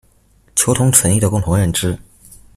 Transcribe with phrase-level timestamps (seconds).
[0.55, 1.95] 求同存異的共同認知